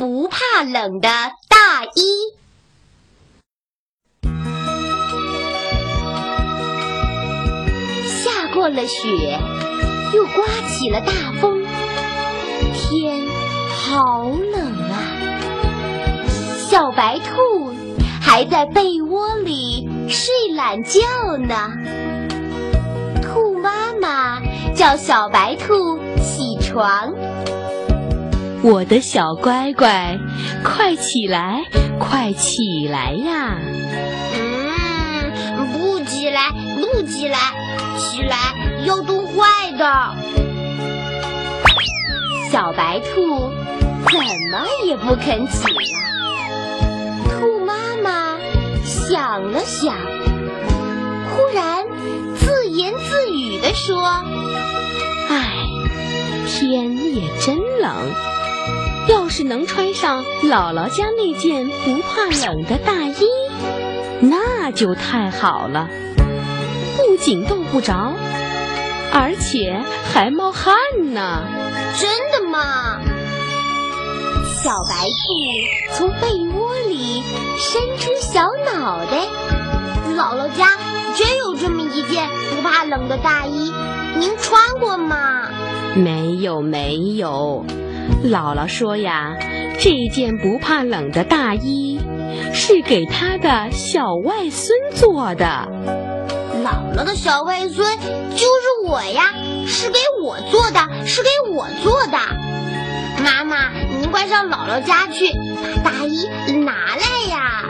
[0.00, 1.10] 不怕冷的
[1.46, 2.32] 大衣。
[8.06, 9.38] 下过了雪，
[10.14, 11.62] 又刮起了大风，
[12.72, 13.26] 天
[13.68, 15.04] 好冷啊！
[16.56, 17.74] 小白兔
[18.22, 21.02] 还在被窝里睡懒觉
[21.36, 21.72] 呢。
[23.20, 24.40] 兔妈妈
[24.74, 27.12] 叫小白兔起床。
[28.62, 30.18] 我的小乖乖，
[30.62, 31.64] 快起来，
[31.98, 33.56] 快起来呀！
[34.34, 37.38] 嗯，不起来，不起来，
[37.96, 38.36] 起来
[38.84, 40.14] 要冻坏的。
[42.50, 43.50] 小白兔
[44.10, 44.20] 怎
[44.50, 45.70] 么也不肯起来。
[47.30, 48.36] 兔妈妈
[48.84, 49.96] 想了想，
[51.30, 51.86] 忽然
[52.36, 54.02] 自言自语地说
[55.30, 55.50] ：“唉，
[56.46, 58.12] 天也真冷。”
[59.10, 63.26] 要是能穿上姥姥家那件不怕冷的大衣，
[64.20, 65.88] 那就太好了。
[66.96, 68.12] 不仅冻不着，
[69.12, 69.82] 而且
[70.14, 70.76] 还冒汗
[71.12, 71.42] 呢。
[71.98, 73.00] 真的吗？
[74.62, 77.24] 小白兔从被窝里
[77.58, 79.26] 伸出小脑袋。
[80.14, 80.78] 姥姥家
[81.16, 83.72] 真有这么一件不怕冷的大衣，
[84.16, 85.48] 您穿过吗？
[85.96, 87.64] 没有，没有。
[88.24, 89.36] 姥姥说呀，
[89.78, 91.98] 这件不怕冷的大衣
[92.52, 95.68] 是给她的小外孙做的。
[96.62, 99.32] 姥姥的小外孙就是我呀，
[99.66, 102.18] 是给我做的，是给我做的。
[103.22, 105.32] 妈妈，您快上姥姥家去，
[105.82, 107.64] 把大衣拿来呀！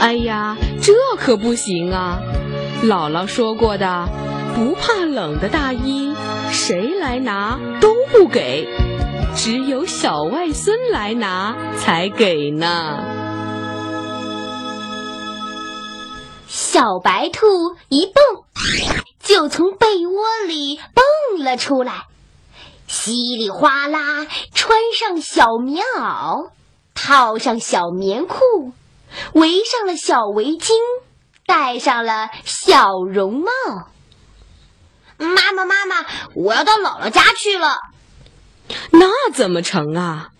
[0.00, 2.20] 哎呀，这可不行啊！
[2.84, 4.08] 姥姥说过的，
[4.56, 6.12] 不怕冷的大衣，
[6.50, 8.68] 谁来拿都不给。
[9.34, 12.98] 只有小外孙来拿才给呢。
[16.46, 17.46] 小白兔
[17.88, 18.14] 一蹦，
[19.20, 22.06] 就从被窝里蹦了出来，
[22.86, 26.50] 稀里哗啦穿上小棉袄，
[26.94, 28.72] 套上小棉裤，
[29.32, 30.72] 围上了小围巾，
[31.46, 33.50] 戴上了小绒帽。
[35.18, 37.78] 妈妈，妈妈，我要到姥姥家去了。
[38.92, 40.30] 那怎么成啊？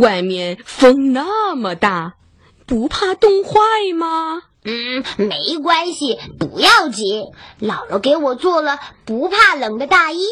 [0.00, 2.14] 外面风那么大，
[2.66, 3.60] 不怕冻坏
[3.96, 4.42] 吗？
[4.64, 7.26] 嗯，没关系，不要紧。
[7.60, 10.24] 姥姥给我做了不怕冷的大衣，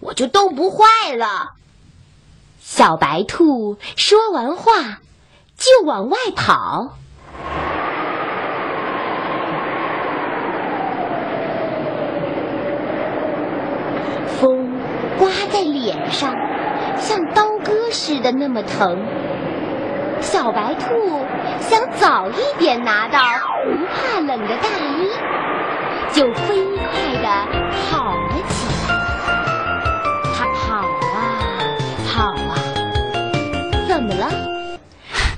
[0.00, 1.54] 我就冻不坏了。
[2.60, 5.00] 小白兔说完话，
[5.56, 6.96] 就往外跑。
[14.38, 14.70] 风
[15.18, 16.34] 刮在脸上。
[16.98, 19.06] 像刀割似的那么疼，
[20.20, 21.24] 小白兔
[21.60, 23.20] 想早一点拿到
[23.64, 25.10] 不怕冷的大衣，
[26.12, 26.86] 就飞快
[27.22, 27.28] 地
[27.90, 28.94] 跑了起来。
[30.34, 31.16] 它跑啊
[32.08, 32.56] 跑啊，
[33.88, 34.30] 怎么了？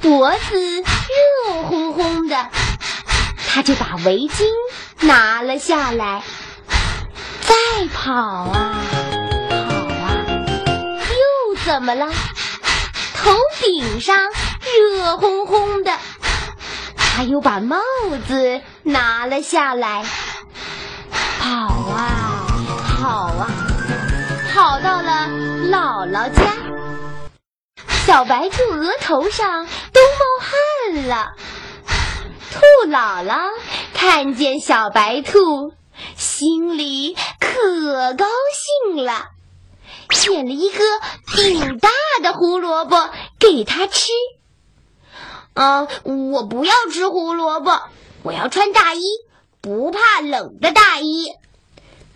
[0.01, 2.37] 脖子热烘烘的，
[3.53, 4.45] 它就把围巾
[5.07, 6.23] 拿了下来，
[7.41, 7.55] 再
[7.93, 8.77] 跑啊。
[11.69, 12.07] 怎么了？
[13.15, 13.31] 头
[13.61, 14.17] 顶上
[14.63, 15.93] 热烘烘的，
[16.97, 17.77] 他又把帽
[18.27, 20.03] 子拿了下来，
[21.39, 21.47] 跑
[21.91, 22.47] 啊
[22.89, 23.51] 跑啊，
[24.51, 25.29] 跑到了
[25.71, 26.55] 姥姥家。
[28.07, 31.33] 小白兔额头上都冒汗了。
[32.51, 33.37] 兔姥姥
[33.93, 35.75] 看见小白兔，
[36.17, 38.25] 心里可高
[38.87, 39.27] 兴了。
[40.19, 40.85] 捡了一个
[41.37, 41.89] 顶大
[42.23, 44.11] 的胡萝卜给他吃。
[45.55, 47.81] 啊，我不要吃胡萝卜，
[48.23, 49.03] 我要穿大衣，
[49.61, 51.33] 不怕冷的大衣。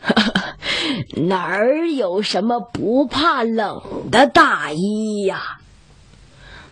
[1.28, 5.58] 哪儿有什么不怕冷的大衣呀？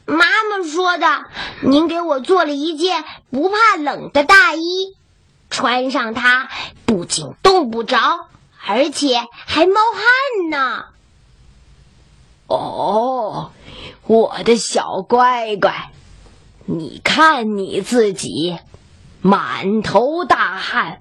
[0.05, 1.27] 妈妈说的，
[1.63, 4.97] 您给我做了一件不怕冷的大衣，
[5.49, 6.49] 穿上它
[6.87, 7.99] 不仅冻不着，
[8.67, 10.87] 而且还冒汗呢。
[12.51, 13.53] 哦，
[14.09, 15.93] 我的小乖乖，
[16.67, 18.59] 你看你自己，
[19.21, 20.99] 满头大汗，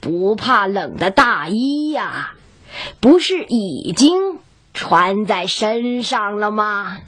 [0.00, 2.32] 不怕冷的大衣呀，
[2.98, 4.40] 不是已经
[4.74, 6.98] 穿在身上了吗？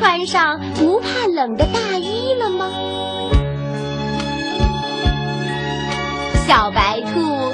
[0.00, 2.70] 穿上不怕冷的大衣了吗？
[6.48, 7.52] 小白兔